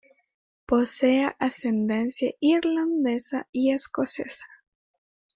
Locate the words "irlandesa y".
2.39-3.69